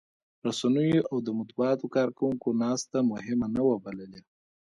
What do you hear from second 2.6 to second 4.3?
ناسته مهمه نه وه بللې.